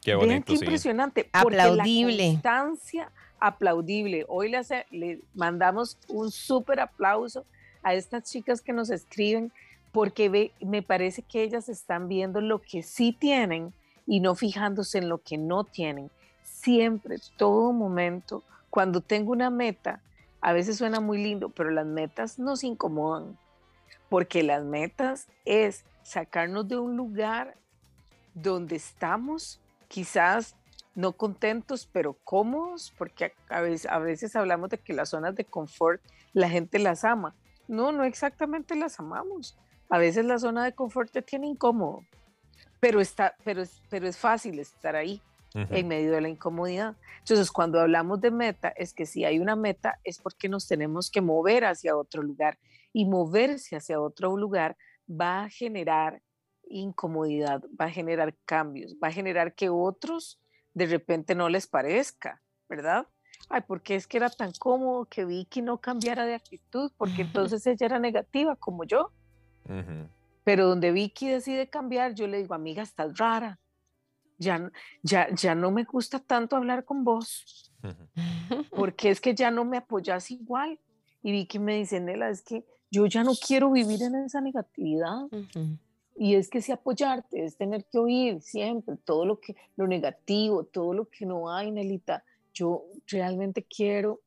Qué 0.01 0.15
bonito, 0.15 0.29
Vean 0.29 0.43
qué 0.43 0.53
impresionante. 0.53 1.29
Aplaudible. 1.33 2.27
La 2.27 2.31
constancia, 2.33 3.11
aplaudible. 3.39 4.25
Hoy 4.27 4.49
le, 4.49 4.61
le 4.91 5.21
mandamos 5.33 5.97
un 6.07 6.31
súper 6.31 6.79
aplauso 6.79 7.45
a 7.83 7.93
estas 7.93 8.23
chicas 8.29 8.61
que 8.61 8.73
nos 8.73 8.89
escriben, 8.89 9.51
porque 9.91 10.29
ve, 10.29 10.51
me 10.59 10.81
parece 10.81 11.21
que 11.21 11.43
ellas 11.43 11.69
están 11.69 12.07
viendo 12.07 12.41
lo 12.41 12.61
que 12.61 12.83
sí 12.83 13.15
tienen 13.17 13.73
y 14.05 14.19
no 14.19 14.35
fijándose 14.35 14.97
en 14.97 15.09
lo 15.09 15.19
que 15.19 15.37
no 15.37 15.63
tienen. 15.63 16.09
Siempre, 16.43 17.17
todo 17.37 17.71
momento, 17.71 18.43
cuando 18.69 19.01
tengo 19.01 19.31
una 19.31 19.49
meta, 19.49 20.01
a 20.41 20.53
veces 20.53 20.77
suena 20.77 20.99
muy 20.99 21.21
lindo, 21.21 21.49
pero 21.49 21.69
las 21.71 21.85
metas 21.85 22.39
nos 22.39 22.63
incomodan, 22.63 23.37
porque 24.09 24.43
las 24.43 24.63
metas 24.63 25.27
es 25.45 25.83
sacarnos 26.03 26.67
de 26.67 26.77
un 26.77 26.97
lugar 26.97 27.55
donde 28.33 28.75
estamos, 28.75 29.59
quizás 29.89 30.55
no 30.95 31.11
contentos, 31.13 31.89
pero 31.91 32.13
cómodos, 32.23 32.93
porque 32.97 33.33
a 33.49 33.59
veces, 33.59 33.91
a 33.91 33.99
veces 33.99 34.35
hablamos 34.37 34.69
de 34.69 34.77
que 34.77 34.93
las 34.93 35.09
zonas 35.09 35.35
de 35.35 35.43
confort 35.43 36.01
la 36.33 36.49
gente 36.49 36.79
las 36.79 37.03
ama. 37.03 37.35
No, 37.67 37.91
no 37.91 38.05
exactamente 38.05 38.75
las 38.75 38.99
amamos. 38.99 39.57
A 39.89 39.97
veces 39.97 40.23
la 40.25 40.39
zona 40.39 40.63
de 40.63 40.73
confort 40.73 41.11
te 41.11 41.21
tiene 41.21 41.47
incómodo, 41.47 42.05
pero, 42.79 43.01
está, 43.01 43.35
pero, 43.43 43.61
es, 43.61 43.81
pero 43.89 44.07
es 44.07 44.17
fácil 44.17 44.59
estar 44.59 44.95
ahí 44.95 45.21
en 45.53 45.87
medio 45.87 46.11
de 46.11 46.21
la 46.21 46.29
incomodidad. 46.29 46.95
Entonces, 47.19 47.51
cuando 47.51 47.79
hablamos 47.79 48.21
de 48.21 48.29
meta, 48.29 48.69
es 48.69 48.93
que 48.93 49.07
si 49.07 49.25
hay 49.25 49.39
una 49.39 49.55
meta 49.55 49.99
es 50.03 50.19
porque 50.19 50.47
nos 50.47 50.67
tenemos 50.67 51.09
que 51.09 51.21
mover 51.21 51.65
hacia 51.65 51.97
otro 51.97 52.21
lugar 52.21 52.59
y 52.93 53.05
moverse 53.05 53.75
hacia 53.75 53.99
otro 53.99 54.37
lugar 54.37 54.77
va 55.09 55.43
a 55.43 55.49
generar 55.49 56.21
incomodidad, 56.69 57.63
va 57.79 57.85
a 57.85 57.91
generar 57.91 58.35
cambios, 58.45 58.95
va 59.03 59.09
a 59.09 59.11
generar 59.11 59.53
que 59.53 59.69
otros 59.69 60.39
de 60.73 60.85
repente 60.85 61.35
no 61.35 61.49
les 61.49 61.67
parezca, 61.67 62.41
¿verdad? 62.67 63.07
Ay, 63.49 63.61
porque 63.67 63.95
es 63.95 64.07
que 64.07 64.17
era 64.17 64.29
tan 64.29 64.51
cómodo 64.59 65.05
que 65.05 65.25
Vicky 65.25 65.61
no 65.61 65.79
cambiara 65.79 66.25
de 66.25 66.35
actitud, 66.35 66.91
porque 66.97 67.21
entonces 67.53 67.65
ella 67.65 67.85
era 67.85 67.99
negativa 67.99 68.55
como 68.55 68.83
yo. 68.83 69.11
Pero 70.43 70.67
donde 70.67 70.91
Vicky 70.91 71.29
decide 71.29 71.69
cambiar, 71.69 72.15
yo 72.15 72.27
le 72.27 72.39
digo, 72.39 72.55
amiga, 72.55 72.81
estás 72.81 73.17
rara. 73.17 73.59
Ya, 74.37 74.71
ya, 75.03 75.27
ya 75.35 75.53
no 75.53 75.69
me 75.69 75.83
gusta 75.83 76.19
tanto 76.19 76.55
hablar 76.55 76.85
con 76.85 77.03
vos, 77.03 77.73
porque 78.71 79.09
es 79.09 79.19
que 79.19 79.35
ya 79.35 79.51
no 79.51 79.65
me 79.65 79.77
apoyas 79.77 80.31
igual. 80.31 80.79
Y 81.21 81.33
Vicky 81.33 81.59
me 81.59 81.75
dice, 81.75 81.99
Nela, 81.99 82.29
es 82.29 82.41
que 82.41 82.65
yo 82.89 83.05
ya 83.05 83.23
no 83.23 83.33
quiero 83.35 83.71
vivir 83.71 84.01
en 84.01 84.15
esa 84.15 84.39
negatividad. 84.39 85.27
Y 86.21 86.35
es 86.35 86.49
que 86.49 86.61
si 86.61 86.73
apoyarte 86.73 87.45
es 87.45 87.55
tener 87.55 87.85
que 87.85 87.97
oír 87.97 88.41
siempre 88.41 88.97
todo 89.05 89.25
lo 89.25 89.39
que 89.39 89.55
lo 89.77 89.87
negativo, 89.87 90.65
todo 90.65 90.93
lo 90.93 91.05
que 91.09 91.25
no 91.25 91.49
hay, 91.49 91.71
Nelita. 91.71 92.23
Yo 92.53 92.83
realmente 93.07 93.63
quiero 93.63 94.19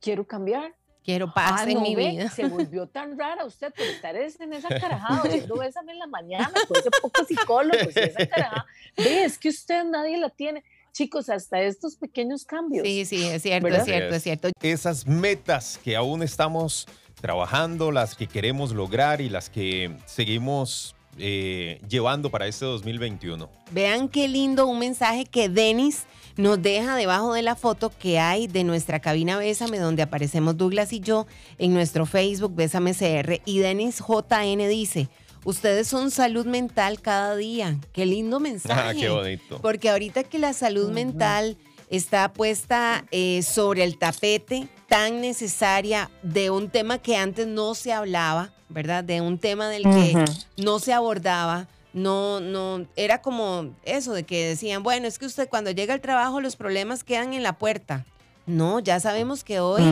quiero 0.00 0.26
cambiar. 0.26 0.74
Quiero 1.04 1.32
paz 1.32 1.60
Ah, 1.64 1.70
en 1.70 1.74
no, 1.74 1.80
mi 1.82 1.94
ve, 1.94 2.10
vida. 2.10 2.28
Se 2.30 2.46
volvió 2.48 2.88
tan 2.88 3.16
rara 3.16 3.44
usted 3.44 3.72
por 3.72 3.86
estar 3.86 4.16
es- 4.16 4.40
en 4.40 4.52
esa 4.52 4.68
carajada, 4.68 5.22
oyendo 5.22 5.56
Bésame 5.56 5.92
en 5.92 6.00
la 6.00 6.08
mañana, 6.08 6.50
con 6.66 6.76
ese 6.78 6.90
poco 7.00 7.24
psicólogo, 7.24 7.76
y 7.94 7.98
esa 8.00 8.26
carajada. 8.26 8.66
Ve, 8.96 9.22
es 9.24 9.38
que 9.38 9.48
usted 9.50 9.84
nadie 9.84 10.18
la 10.18 10.30
tiene. 10.30 10.64
Chicos, 10.92 11.28
hasta 11.28 11.60
estos 11.60 11.94
pequeños 11.94 12.44
cambios. 12.44 12.84
Sí, 12.84 13.04
sí, 13.04 13.22
es 13.24 13.42
cierto, 13.42 13.64
¿Verdad? 13.64 13.80
es 13.82 13.86
cierto, 13.86 14.14
es 14.16 14.22
cierto. 14.24 14.48
Esas 14.60 15.06
metas 15.06 15.78
que 15.84 15.94
aún 15.94 16.24
estamos 16.24 16.88
trabajando, 17.20 17.92
las 17.92 18.16
que 18.16 18.26
queremos 18.26 18.72
lograr 18.72 19.20
y 19.20 19.28
las 19.28 19.48
que 19.48 19.94
seguimos 20.06 20.95
eh, 21.18 21.80
llevando 21.88 22.30
para 22.30 22.46
este 22.46 22.64
2021. 22.64 23.48
Vean 23.72 24.08
qué 24.08 24.28
lindo 24.28 24.66
un 24.66 24.78
mensaje 24.78 25.24
que 25.24 25.48
Denis 25.48 26.04
nos 26.36 26.60
deja 26.60 26.96
debajo 26.96 27.32
de 27.32 27.42
la 27.42 27.56
foto 27.56 27.90
que 27.90 28.18
hay 28.18 28.46
de 28.46 28.64
nuestra 28.64 29.00
cabina 29.00 29.38
Bésame, 29.38 29.78
donde 29.78 30.02
aparecemos 30.02 30.56
Douglas 30.56 30.92
y 30.92 31.00
yo 31.00 31.26
en 31.58 31.72
nuestro 31.72 32.06
Facebook 32.06 32.54
Bésame 32.54 32.92
CR. 32.94 33.40
Y 33.44 33.58
Denis 33.58 34.02
JN 34.06 34.68
dice, 34.68 35.08
ustedes 35.44 35.88
son 35.88 36.10
salud 36.10 36.46
mental 36.46 37.00
cada 37.00 37.36
día. 37.36 37.78
Qué 37.92 38.06
lindo 38.06 38.40
mensaje. 38.40 38.80
Ah, 38.80 38.94
qué 38.94 39.08
bonito. 39.08 39.60
Porque 39.62 39.88
ahorita 39.88 40.24
que 40.24 40.38
la 40.38 40.52
salud 40.52 40.90
mental 40.90 41.56
está 41.90 42.32
puesta 42.32 43.04
eh, 43.10 43.42
sobre 43.42 43.84
el 43.84 43.98
tapete 43.98 44.68
tan 44.88 45.20
necesaria 45.20 46.10
de 46.22 46.50
un 46.50 46.68
tema 46.70 46.98
que 46.98 47.16
antes 47.16 47.46
no 47.46 47.74
se 47.74 47.92
hablaba, 47.92 48.52
¿verdad? 48.68 49.04
De 49.04 49.20
un 49.20 49.38
tema 49.38 49.68
del 49.68 49.82
que 49.82 50.24
no 50.56 50.78
se 50.78 50.92
abordaba, 50.92 51.68
no, 51.92 52.40
no, 52.40 52.86
era 52.94 53.22
como 53.22 53.70
eso 53.84 54.12
de 54.12 54.24
que 54.24 54.48
decían, 54.48 54.82
bueno, 54.82 55.06
es 55.06 55.18
que 55.18 55.24
usted 55.24 55.48
cuando 55.48 55.70
llega 55.70 55.94
al 55.94 56.02
trabajo 56.02 56.42
los 56.42 56.54
problemas 56.54 57.04
quedan 57.04 57.32
en 57.32 57.42
la 57.42 57.54
puerta. 57.54 58.04
No, 58.44 58.78
ya 58.78 59.00
sabemos 59.00 59.42
que 59.42 59.58
hoy 59.58 59.82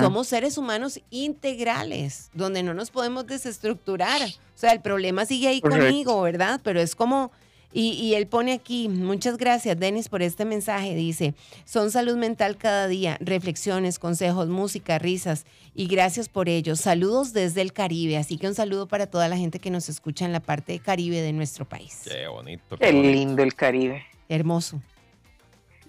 somos 0.00 0.28
seres 0.28 0.58
humanos 0.58 1.00
integrales, 1.10 2.30
donde 2.34 2.62
no 2.62 2.72
nos 2.72 2.90
podemos 2.90 3.26
desestructurar. 3.26 4.22
O 4.22 4.58
sea, 4.58 4.72
el 4.72 4.80
problema 4.80 5.24
sigue 5.24 5.48
ahí 5.48 5.60
conmigo, 5.60 6.20
¿verdad? 6.20 6.60
Pero 6.62 6.78
es 6.78 6.94
como, 6.94 7.32
y, 7.72 7.90
y 7.92 8.14
él 8.14 8.26
pone 8.26 8.52
aquí, 8.52 8.88
muchas 8.88 9.36
gracias, 9.36 9.78
Denis, 9.78 10.08
por 10.08 10.22
este 10.22 10.44
mensaje. 10.44 10.94
Dice, 10.94 11.34
son 11.64 11.90
salud 11.90 12.16
mental 12.16 12.56
cada 12.56 12.88
día, 12.88 13.18
reflexiones, 13.20 13.98
consejos, 13.98 14.48
música, 14.48 14.98
risas, 14.98 15.44
y 15.74 15.86
gracias 15.88 16.28
por 16.28 16.48
ello. 16.48 16.74
Saludos 16.76 17.32
desde 17.32 17.60
el 17.62 17.72
Caribe, 17.72 18.16
así 18.16 18.38
que 18.38 18.46
un 18.48 18.54
saludo 18.54 18.86
para 18.88 19.06
toda 19.06 19.28
la 19.28 19.36
gente 19.36 19.58
que 19.58 19.70
nos 19.70 19.88
escucha 19.88 20.24
en 20.24 20.32
la 20.32 20.40
parte 20.40 20.78
Caribe 20.78 21.20
de 21.20 21.32
nuestro 21.32 21.64
país. 21.66 22.02
Qué 22.10 22.26
bonito. 22.28 22.78
Qué 22.78 22.92
bonito. 22.92 23.08
lindo 23.12 23.42
el 23.42 23.54
Caribe. 23.54 24.04
Hermoso. 24.28 24.80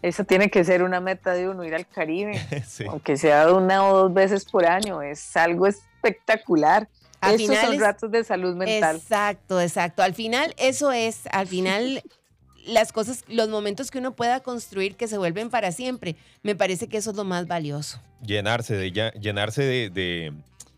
Esa 0.02 0.24
tiene 0.24 0.50
que 0.52 0.64
ser 0.64 0.84
una 0.84 1.00
meta 1.00 1.34
de 1.34 1.50
uno, 1.50 1.64
ir 1.64 1.74
al 1.74 1.88
Caribe, 1.88 2.40
Sí. 2.68 2.84
aunque 2.88 3.18
sea 3.18 3.52
una 3.54 3.84
o 3.88 3.98
dos 4.04 4.14
veces 4.14 4.46
por 4.46 4.66
año. 4.66 5.02
Es 5.02 5.36
algo 5.36 5.66
espectacular. 5.68 6.88
Al 7.28 7.36
Estos 7.36 7.48
final 7.50 7.66
son 7.66 7.76
es- 7.76 7.82
ratos 7.82 8.12
de 8.12 8.24
salud 8.24 8.56
mental. 8.56 8.96
Exacto, 8.98 9.60
exacto. 9.62 10.04
Al 10.04 10.14
final 10.14 10.54
eso 10.58 10.92
es, 10.92 11.28
al 11.32 11.48
final 11.48 12.04
las 12.66 12.92
cosas, 12.92 13.24
los 13.28 13.50
momentos 13.50 13.92
que 13.92 14.00
uno 14.00 14.14
pueda 14.16 14.42
construir 14.42 14.96
que 14.96 15.08
se 15.08 15.18
vuelven 15.18 15.50
para 15.50 15.72
siempre, 15.72 16.16
me 16.44 16.56
parece 16.56 16.88
que 16.90 16.98
eso 16.98 17.12
es 17.12 17.16
lo 17.18 17.24
más 17.24 17.48
valioso. 17.48 18.02
Llenarse 18.22 18.76
de, 18.76 18.92
ya- 18.92 19.12
llenarse 19.14 19.64
de, 19.64 19.90
de, 19.90 20.34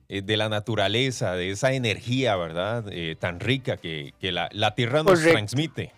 eh, 0.09 0.21
de 0.21 0.37
la 0.37 0.49
naturaleza, 0.49 1.33
de 1.33 1.49
esa 1.51 1.71
energía, 1.73 2.35
¿verdad? 2.35 2.85
Eh, 2.91 3.15
tan 3.19 3.39
rica 3.39 3.77
que, 3.77 4.13
que 4.19 4.31
la, 4.31 4.49
la 4.51 4.75
tierra 4.75 4.99
nos 5.03 5.13
Correcto. 5.13 5.31
transmite. 5.31 5.91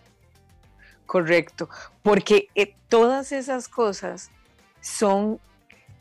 Correcto, 1.06 1.68
porque 2.02 2.48
eh, 2.54 2.74
todas 2.88 3.32
esas 3.32 3.68
cosas 3.68 4.30
son, 4.80 5.38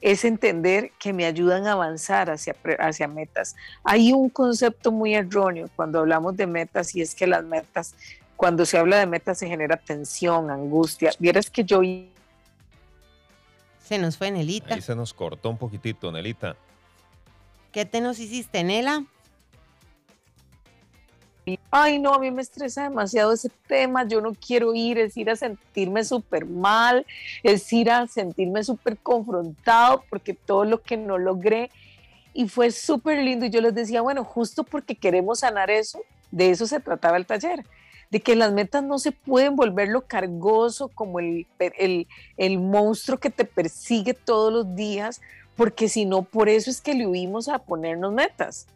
es 0.02 0.26
entender 0.26 0.92
que 1.00 1.14
me 1.14 1.26
ayudan 1.26 1.68
a 1.68 1.74
avanzar 1.74 2.32
hacia, 2.32 2.56
hacia 2.80 3.08
metas. 3.08 3.56
Hay 3.84 4.12
un 4.12 4.30
concepto 4.30 4.92
muy 4.92 5.14
erróneo 5.14 5.70
cuando 5.76 6.00
hablamos 6.00 6.36
de 6.36 6.48
metas 6.48 6.96
y 6.96 7.02
es 7.02 7.14
que 7.14 7.28
las 7.28 7.44
metas, 7.44 7.94
cuando 8.36 8.66
se 8.66 8.80
habla 8.80 8.98
de 8.98 9.06
metas 9.06 9.38
se 9.38 9.48
genera 9.48 9.78
tensión, 9.78 10.50
angustia. 10.50 11.12
Vieras 11.20 11.50
que 11.52 11.64
yo 11.64 11.82
Se 13.84 14.00
nos 14.00 14.18
fue 14.18 14.32
Nelita. 14.32 14.74
Ahí 14.74 14.82
se 14.82 14.96
nos 14.96 15.14
cortó 15.14 15.50
un 15.50 15.58
poquitito, 15.58 16.12
Nelita. 16.12 16.56
¿Qué 17.72 17.86
te 17.86 18.02
nos 18.02 18.20
hiciste, 18.20 18.64
Nela? 18.64 19.06
Ay 21.72 22.00
no, 22.00 22.14
a 22.14 22.20
mí 22.20 22.30
me 22.32 22.42
estresa 22.42 22.84
demasiado 22.84 23.32
ese 23.32 23.50
tema, 23.66 24.06
yo 24.06 24.20
no 24.20 24.34
quiero 24.36 24.76
ir, 24.76 25.00
es 25.00 25.16
ir 25.16 25.30
a 25.30 25.38
sentirme 25.38 26.04
súper 26.04 26.46
mal, 26.46 27.06
es 27.44 27.72
ir 27.72 27.90
a 27.90 28.06
sentirme 28.08 28.64
súper 28.64 28.98
confrontado 28.98 30.04
porque 30.10 30.34
todo 30.34 30.66
lo 30.66 30.82
que 30.82 30.98
no 30.98 31.18
logré 31.18 31.72
y 32.34 32.50
fue 32.50 32.72
súper 32.72 33.24
lindo. 33.24 33.46
Y 33.46 33.50
yo 33.50 33.62
les 33.62 33.74
decía, 33.74 34.02
bueno, 34.02 34.26
justo 34.26 34.64
porque 34.64 34.96
queremos 34.96 35.40
sanar 35.40 35.72
eso, 35.72 36.02
de 36.30 36.52
eso 36.52 36.68
se 36.68 36.82
trataba 36.82 37.16
el 37.16 37.26
taller, 37.26 37.66
de 38.10 38.20
que 38.20 38.36
las 38.36 38.52
metas 38.52 38.84
no 38.84 39.00
se 39.00 39.14
pueden 39.14 39.56
volver 39.56 39.88
lo 39.88 40.02
cargoso 40.02 40.90
como 40.90 41.20
el, 41.20 41.48
el, 41.78 42.08
el 42.36 42.60
monstruo 42.60 43.18
que 43.18 43.30
te 43.30 43.46
persigue 43.46 44.14
todos 44.14 44.52
los 44.52 44.76
días, 44.76 45.22
porque 45.56 45.88
si 45.88 46.04
no, 46.04 46.24
por 46.24 46.50
eso 46.50 46.70
es 46.70 46.82
que 46.82 46.94
le 46.94 47.08
huimos 47.08 47.48
a 47.48 47.60
ponernos 47.60 48.12
metas 48.12 48.68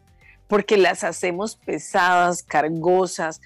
porque 0.48 0.76
las 0.76 1.04
hacemos 1.04 1.56
pesadas, 1.56 2.42
cargosas, 2.42 3.40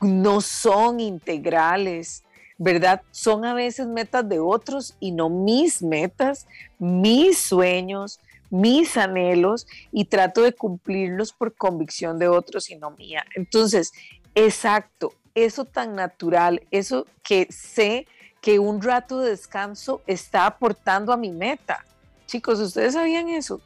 no 0.00 0.40
son 0.40 1.00
integrales, 1.00 2.22
¿verdad? 2.56 3.02
Son 3.10 3.44
a 3.44 3.54
veces 3.54 3.86
metas 3.86 4.28
de 4.28 4.38
otros 4.38 4.96
y 5.00 5.12
no 5.12 5.28
mis 5.28 5.82
metas, 5.82 6.46
mis 6.78 7.38
sueños, 7.38 8.20
mis 8.50 8.96
anhelos 8.96 9.66
y 9.92 10.06
trato 10.06 10.42
de 10.42 10.52
cumplirlos 10.52 11.32
por 11.32 11.54
convicción 11.54 12.18
de 12.18 12.28
otros 12.28 12.70
y 12.70 12.76
no 12.76 12.90
mía. 12.90 13.24
Entonces, 13.34 13.92
exacto, 14.34 15.12
eso 15.34 15.64
tan 15.64 15.94
natural, 15.94 16.62
eso 16.70 17.06
que 17.22 17.46
sé 17.50 18.06
que 18.40 18.58
un 18.58 18.80
rato 18.82 19.20
de 19.20 19.30
descanso 19.30 20.02
está 20.06 20.46
aportando 20.46 21.12
a 21.12 21.16
mi 21.16 21.30
meta. 21.30 21.84
Chicos, 22.26 22.60
¿ustedes 22.60 22.94
sabían 22.94 23.28
eso? 23.28 23.60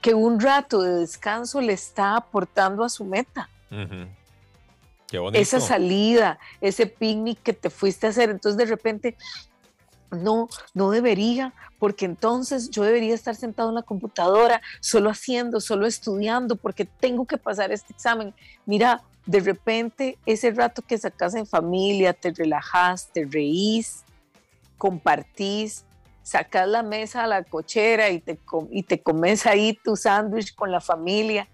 Que 0.00 0.14
un 0.14 0.40
rato 0.40 0.82
de 0.82 1.00
descanso 1.00 1.60
le 1.60 1.72
está 1.72 2.16
aportando 2.16 2.84
a 2.84 2.88
su 2.88 3.04
meta. 3.04 3.48
Esa 5.32 5.60
salida, 5.60 6.38
ese 6.60 6.86
picnic 6.86 7.42
que 7.42 7.52
te 7.52 7.70
fuiste 7.70 8.06
a 8.06 8.10
hacer, 8.10 8.30
entonces 8.30 8.58
de 8.58 8.66
repente, 8.66 9.16
no, 10.10 10.48
no 10.74 10.90
debería, 10.90 11.52
porque 11.78 12.04
entonces 12.04 12.70
yo 12.70 12.82
debería 12.82 13.14
estar 13.14 13.34
sentado 13.34 13.68
en 13.68 13.76
la 13.76 13.82
computadora, 13.82 14.62
solo 14.80 15.10
haciendo, 15.10 15.60
solo 15.60 15.86
estudiando, 15.86 16.56
porque 16.56 16.84
tengo 16.84 17.26
que 17.26 17.38
pasar 17.38 17.72
este 17.72 17.92
examen. 17.92 18.34
Mira, 18.64 19.02
de 19.26 19.40
repente 19.40 20.18
ese 20.26 20.50
rato 20.52 20.82
que 20.82 20.98
sacas 20.98 21.34
en 21.34 21.46
familia, 21.46 22.12
te 22.12 22.32
relajas, 22.32 23.08
te 23.12 23.26
reís, 23.26 24.04
compartís, 24.78 25.84
sacas 26.26 26.66
la 26.66 26.82
mesa 26.82 27.22
a 27.22 27.28
la 27.28 27.44
cochera 27.44 28.10
y 28.10 28.18
te, 28.18 28.36
y 28.72 28.82
te 28.82 29.00
comes 29.00 29.46
ahí 29.46 29.78
tu 29.84 29.94
sándwich 29.94 30.56
con 30.56 30.72
la 30.72 30.80
familia. 30.80 31.46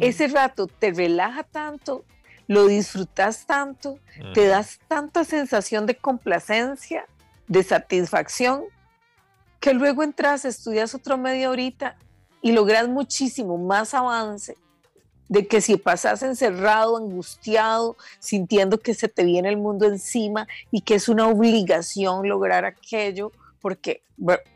Ese 0.00 0.26
rato 0.26 0.66
te 0.66 0.90
relaja 0.90 1.44
tanto, 1.44 2.04
lo 2.48 2.66
disfrutas 2.66 3.46
tanto, 3.46 4.00
te 4.34 4.48
das 4.48 4.80
tanta 4.88 5.22
sensación 5.22 5.86
de 5.86 5.94
complacencia, 5.94 7.06
de 7.46 7.62
satisfacción, 7.62 8.64
que 9.60 9.74
luego 9.74 10.02
entras, 10.02 10.44
estudias 10.44 10.92
otro 10.96 11.16
media 11.16 11.48
horita 11.48 11.96
y 12.42 12.50
logras 12.50 12.88
muchísimo 12.88 13.58
más 13.58 13.94
avance 13.94 14.56
de 15.28 15.46
que 15.46 15.60
si 15.60 15.76
pasas 15.76 16.24
encerrado, 16.24 16.96
angustiado, 16.96 17.96
sintiendo 18.18 18.80
que 18.80 18.94
se 18.94 19.06
te 19.06 19.22
viene 19.22 19.50
el 19.50 19.56
mundo 19.56 19.86
encima 19.86 20.48
y 20.72 20.80
que 20.80 20.96
es 20.96 21.08
una 21.08 21.28
obligación 21.28 22.28
lograr 22.28 22.64
aquello, 22.64 23.30
porque, 23.60 24.02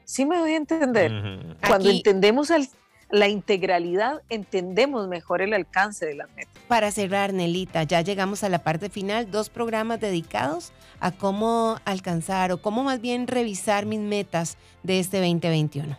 sí 0.04 0.26
me 0.26 0.38
doy 0.38 0.52
a 0.52 0.56
entender, 0.56 1.12
cuando 1.66 1.90
entendemos 1.90 2.50
la 3.10 3.28
integralidad, 3.28 4.22
entendemos 4.28 5.08
mejor 5.08 5.42
el 5.42 5.54
alcance 5.54 6.06
de 6.06 6.14
las 6.14 6.28
metas. 6.34 6.52
Para 6.68 6.90
cerrar, 6.90 7.32
Nelita, 7.32 7.82
ya 7.82 8.00
llegamos 8.00 8.42
a 8.42 8.48
la 8.48 8.60
parte 8.60 8.88
final, 8.88 9.30
dos 9.30 9.50
programas 9.50 10.00
dedicados 10.00 10.72
a 11.00 11.12
cómo 11.12 11.78
alcanzar 11.84 12.50
o 12.52 12.60
cómo 12.60 12.82
más 12.82 13.00
bien 13.00 13.26
revisar 13.26 13.86
mis 13.86 14.00
metas 14.00 14.56
de 14.82 14.98
este 14.98 15.18
2021. 15.18 15.98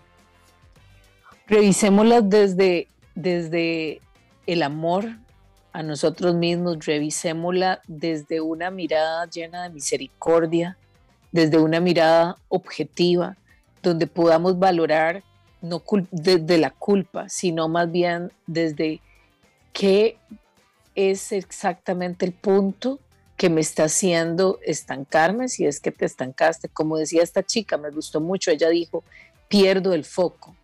Revisémoslas 1.48 2.28
desde, 2.28 2.88
desde 3.14 4.02
el 4.48 4.64
amor 4.64 5.06
a 5.74 5.84
nosotros 5.84 6.34
mismos, 6.36 6.86
revisémosla 6.86 7.82
desde 7.88 8.42
una 8.42 8.72
mirada 8.72 9.26
llena 9.28 9.64
de 9.64 9.70
misericordia, 9.70 10.78
desde 11.36 11.58
una 11.60 11.82
mirada 11.82 12.38
objetiva, 12.48 13.36
donde 13.84 14.08
podamos 14.08 14.58
valorar 14.58 15.22
no 15.62 15.84
desde 16.12 16.58
la 16.58 16.70
culpa, 16.70 17.28
sino 17.28 17.68
más 17.68 17.92
bien 17.92 18.32
desde 18.48 19.02
qué 19.74 20.18
es 20.96 21.34
exactamente 21.34 22.26
el 22.26 22.32
punto 22.32 23.00
que 23.36 23.50
me 23.50 23.60
está 23.60 23.84
haciendo 23.84 24.60
estancarme, 24.66 25.50
si 25.50 25.66
es 25.66 25.82
que 25.82 25.92
te 25.92 26.06
estancaste. 26.06 26.70
Como 26.70 26.96
decía 26.96 27.22
esta 27.22 27.44
chica, 27.44 27.78
me 27.78 27.90
gustó 27.90 28.22
mucho, 28.22 28.50
ella 28.50 28.70
dijo, 28.70 29.04
pierdo 29.50 29.94
el 29.94 30.06
foco, 30.06 30.56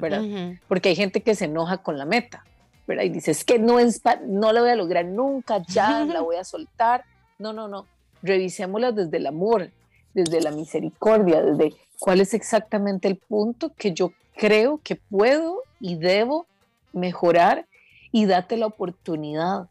¿verdad? 0.00 0.22
Porque 0.68 0.90
hay 0.90 0.94
gente 0.94 1.22
que 1.22 1.34
se 1.34 1.46
enoja 1.46 1.78
con 1.78 1.98
la 1.98 2.04
meta. 2.04 2.44
¿verdad? 2.86 3.02
Y 3.04 3.08
dices, 3.08 3.44
que 3.44 3.58
no, 3.58 3.80
es, 3.80 4.02
no 4.26 4.52
la 4.52 4.60
voy 4.60 4.70
a 4.70 4.76
lograr 4.76 5.04
nunca, 5.04 5.62
ya 5.66 6.04
la 6.04 6.20
voy 6.20 6.36
a 6.36 6.44
soltar. 6.44 7.04
No, 7.40 7.52
no, 7.52 7.66
no. 7.66 7.86
Revisémosla 8.22 8.92
desde 8.92 9.16
el 9.16 9.26
amor, 9.26 9.72
desde 10.14 10.40
la 10.40 10.50
misericordia, 10.50 11.42
desde 11.42 11.74
cuál 11.98 12.20
es 12.20 12.34
exactamente 12.34 13.08
el 13.08 13.16
punto 13.16 13.72
que 13.76 13.92
yo 13.92 14.12
creo 14.36 14.80
que 14.82 14.96
puedo 14.96 15.62
y 15.80 15.96
debo 15.96 16.46
mejorar 16.92 17.66
y 18.10 18.26
date 18.26 18.56
la 18.56 18.66
oportunidad. 18.66 19.68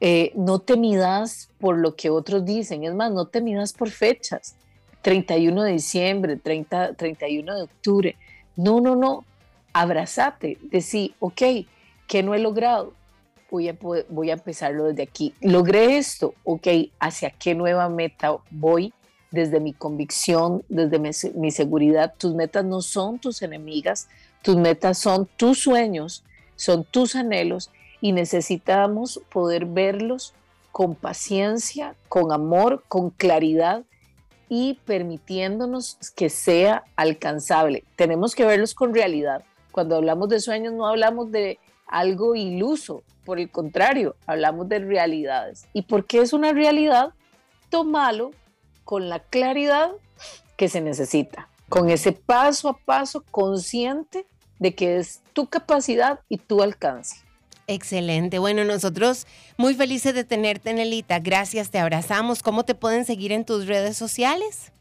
Eh, 0.00 0.32
no 0.34 0.60
te 0.60 0.76
midas 0.76 1.50
por 1.58 1.76
lo 1.76 1.94
que 1.94 2.10
otros 2.10 2.44
dicen, 2.44 2.84
es 2.84 2.94
más, 2.94 3.12
no 3.12 3.26
te 3.26 3.40
midas 3.40 3.72
por 3.72 3.90
fechas. 3.90 4.54
31 5.02 5.62
de 5.62 5.72
diciembre, 5.72 6.36
30, 6.36 6.94
31 6.94 7.56
de 7.56 7.62
octubre. 7.62 8.16
No, 8.56 8.80
no, 8.80 8.96
no. 8.96 9.24
Abrazate, 9.72 10.58
decir, 10.70 11.14
ok, 11.20 11.42
¿Qué 12.10 12.24
no 12.24 12.34
he 12.34 12.40
logrado? 12.40 12.92
Voy 13.52 13.68
a, 13.68 13.76
voy 14.08 14.30
a 14.30 14.32
empezarlo 14.32 14.86
desde 14.86 15.04
aquí. 15.04 15.32
Logré 15.40 15.96
esto, 15.96 16.34
ok, 16.42 16.66
¿hacia 16.98 17.30
qué 17.30 17.54
nueva 17.54 17.88
meta 17.88 18.36
voy? 18.50 18.92
Desde 19.30 19.60
mi 19.60 19.72
convicción, 19.72 20.64
desde 20.68 20.98
mi, 20.98 21.50
seguridad, 21.50 22.14
tus 22.18 22.34
metas 22.34 22.64
no 22.64 22.82
son 22.82 23.18
tus 23.18 23.42
enemigas, 23.42 24.08
tus 24.42 24.56
metas 24.56 24.98
son 24.98 25.28
tus 25.36 25.62
sueños, 25.62 26.24
son 26.56 26.84
tus 26.84 27.14
anhelos 27.14 27.70
y 28.00 28.12
necesitamos 28.12 29.20
poder 29.32 29.66
verlos 29.66 30.34
con 30.72 30.94
paciencia, 30.94 31.94
con 32.08 32.32
amor, 32.32 32.82
con 32.88 33.10
claridad 33.10 33.82
y 34.48 34.78
permitiéndonos 34.84 35.96
que 36.16 36.28
sea 36.28 36.84
alcanzable. 36.96 37.84
Tenemos 37.96 38.34
que 38.34 38.44
verlos 38.44 38.74
con 38.74 38.92
realidad. 38.94 39.44
Cuando 39.70 39.96
hablamos 39.96 40.28
de 40.28 40.40
sueños 40.40 40.72
no 40.72 40.86
hablamos 40.86 41.30
de 41.30 41.58
algo 41.86 42.34
iluso. 42.34 43.02
Por 43.24 43.38
el 43.38 43.50
contrario, 43.50 44.16
hablamos 44.26 44.68
de 44.68 44.80
realidades. 44.80 45.66
¿Y 45.72 45.82
por 45.82 46.04
qué 46.04 46.18
es 46.18 46.32
una 46.32 46.52
realidad? 46.52 47.12
Tómalo 47.68 48.32
con 48.90 49.08
la 49.08 49.20
claridad 49.20 49.92
que 50.56 50.68
se 50.68 50.80
necesita, 50.80 51.48
con 51.68 51.90
ese 51.90 52.10
paso 52.10 52.68
a 52.68 52.76
paso 52.76 53.22
consciente 53.30 54.26
de 54.58 54.74
que 54.74 54.96
es 54.96 55.20
tu 55.32 55.46
capacidad 55.46 56.18
y 56.28 56.38
tu 56.38 56.60
alcance. 56.60 57.18
Excelente. 57.68 58.40
Bueno, 58.40 58.64
nosotros 58.64 59.28
muy 59.56 59.74
felices 59.74 60.12
de 60.12 60.24
tenerte, 60.24 60.74
Nelita. 60.74 61.20
Gracias, 61.20 61.70
te 61.70 61.78
abrazamos. 61.78 62.42
¿Cómo 62.42 62.64
te 62.64 62.74
pueden 62.74 63.04
seguir 63.04 63.30
en 63.30 63.44
tus 63.44 63.68
redes 63.68 63.96
sociales? 63.96 64.72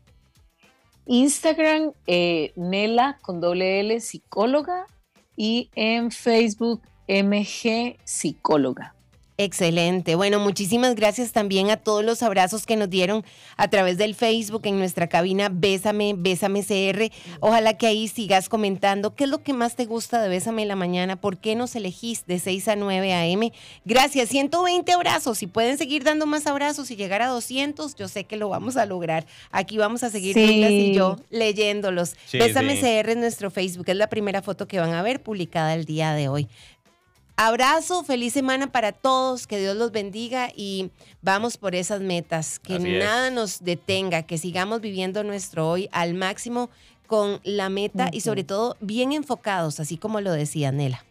Instagram, 1.05 1.91
eh, 2.07 2.51
Nela 2.55 3.19
con 3.21 3.39
doble 3.39 3.79
L, 3.79 3.99
psicóloga, 3.99 4.87
y 5.35 5.69
en 5.75 6.09
Facebook, 6.09 6.81
MG 7.07 7.97
Psicóloga. 8.05 8.95
Excelente. 9.41 10.15
Bueno, 10.15 10.37
muchísimas 10.37 10.95
gracias 10.95 11.31
también 11.31 11.71
a 11.71 11.77
todos 11.77 12.03
los 12.03 12.23
abrazos 12.23 12.65
que 12.65 12.75
nos 12.75 12.89
dieron 12.89 13.23
a 13.55 13.69
través 13.69 13.97
del 13.97 14.13
Facebook 14.13 14.63
en 14.65 14.77
nuestra 14.77 15.07
cabina 15.07 15.47
Bésame, 15.49 16.13
Bésame 16.17 16.61
CR. 16.61 17.09
Ojalá 17.39 17.77
que 17.77 17.87
ahí 17.87 18.09
sigas 18.09 18.49
comentando 18.49 19.15
qué 19.15 19.23
es 19.23 19.29
lo 19.29 19.41
que 19.41 19.53
más 19.53 19.77
te 19.77 19.85
gusta 19.85 20.21
de 20.21 20.27
Bésame 20.27 20.63
en 20.63 20.67
la 20.67 20.75
mañana, 20.75 21.15
por 21.15 21.37
qué 21.37 21.55
nos 21.55 21.73
elegís 21.77 22.25
de 22.25 22.37
6 22.37 22.67
a 22.67 22.75
9 22.75 23.13
a.m. 23.13 23.53
Gracias, 23.85 24.27
120 24.27 24.91
abrazos 24.91 25.41
y 25.41 25.47
pueden 25.47 25.77
seguir 25.77 26.03
dando 26.03 26.25
más 26.25 26.45
abrazos 26.45 26.91
y 26.91 26.97
llegar 26.97 27.21
a 27.21 27.27
200, 27.27 27.95
yo 27.95 28.09
sé 28.09 28.25
que 28.25 28.35
lo 28.35 28.49
vamos 28.49 28.75
a 28.75 28.85
lograr. 28.85 29.25
Aquí 29.51 29.77
vamos 29.77 30.03
a 30.03 30.09
seguir 30.09 30.37
y 30.37 30.93
yo 30.93 31.15
leyéndolos. 31.29 32.17
Bésame 32.33 32.77
CR 32.77 33.11
en 33.11 33.21
nuestro 33.21 33.51
Facebook, 33.51 33.85
es 33.87 33.95
la 33.95 34.09
primera 34.09 34.41
foto 34.41 34.67
que 34.67 34.81
van 34.81 34.91
a 34.91 35.01
ver 35.01 35.23
publicada 35.23 35.75
el 35.75 35.85
día 35.85 36.11
de 36.11 36.27
hoy. 36.27 36.49
Abrazo, 37.41 38.03
feliz 38.03 38.33
semana 38.33 38.69
para 38.69 38.91
todos, 38.91 39.47
que 39.47 39.61
Dios 39.61 39.73
los 39.77 39.93
bendiga 39.93 40.49
y 40.53 40.91
vamos 41.21 41.55
por 41.55 41.73
esas 41.73 42.01
metas, 42.01 42.59
que 42.59 42.77
nada 42.79 43.31
nos 43.31 43.63
detenga, 43.63 44.23
que 44.23 44.37
sigamos 44.37 44.81
viviendo 44.81 45.23
nuestro 45.23 45.69
hoy 45.69 45.87
al 45.93 46.15
máximo 46.15 46.69
con 47.07 47.39
la 47.45 47.69
meta 47.69 48.09
y 48.11 48.19
sobre 48.19 48.43
todo 48.43 48.75
bien 48.81 49.13
enfocados, 49.13 49.79
así 49.79 49.95
como 49.97 50.19
lo 50.19 50.33
decía 50.33 50.73
Nela. 50.73 51.05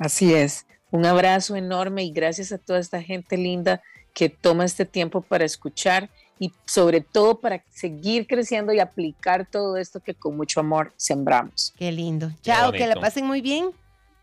Así 0.00 0.34
es, 0.34 0.66
un 0.90 1.06
abrazo 1.06 1.54
enorme 1.54 2.02
y 2.02 2.10
gracias 2.10 2.50
a 2.50 2.58
toda 2.58 2.80
esta 2.80 3.00
gente 3.00 3.36
linda 3.36 3.80
que 4.14 4.28
toma 4.28 4.64
este 4.64 4.86
tiempo 4.86 5.20
para 5.20 5.44
escuchar 5.44 6.10
y 6.40 6.52
sobre 6.66 7.00
todo 7.00 7.38
para 7.38 7.62
seguir 7.70 8.26
creciendo 8.26 8.72
y 8.72 8.80
aplicar 8.80 9.46
todo 9.48 9.76
esto 9.76 10.00
que 10.00 10.14
con 10.14 10.36
mucho 10.36 10.58
amor 10.58 10.92
sembramos. 10.96 11.72
Qué 11.78 11.92
lindo. 11.92 12.32
Chao, 12.42 12.72
que 12.72 12.88
la 12.88 12.96
pasen 12.96 13.24
muy 13.24 13.40
bien. 13.40 13.70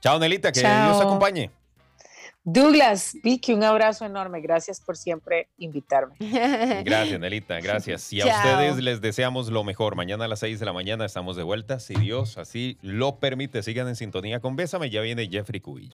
Chao, 0.06 0.20
Nelita, 0.20 0.52
que 0.52 0.60
Dios 0.60 1.00
te 1.00 1.04
acompañe. 1.04 1.50
Douglas, 2.44 3.18
Vicky, 3.24 3.54
un 3.54 3.64
abrazo 3.64 4.06
enorme. 4.06 4.40
Gracias 4.40 4.80
por 4.80 4.98
siempre 4.98 5.48
invitarme. 5.58 6.14
Gracias, 6.86 7.20
Nelita, 7.20 7.60
gracias. 7.60 8.14
Y 8.14 8.22
a 8.22 8.28
ustedes 8.28 8.78
les 8.84 9.02
deseamos 9.02 9.50
lo 9.50 9.64
mejor. 9.64 9.96
Mañana 9.96 10.26
a 10.26 10.28
las 10.28 10.42
6 10.42 10.60
de 10.60 10.66
la 10.68 10.74
mañana 10.74 11.06
estamos 11.06 11.36
de 11.36 11.42
vuelta. 11.42 11.80
Si 11.80 11.96
Dios 11.96 12.38
así 12.38 12.78
lo 12.84 13.16
permite, 13.18 13.64
sigan 13.64 13.88
en 13.88 13.96
sintonía 13.96 14.42
con 14.42 14.56
Bésame. 14.56 14.92
Ya 14.92 15.02
viene 15.02 15.28
Jeffrey 15.28 15.60
Cubillo. 15.60 15.84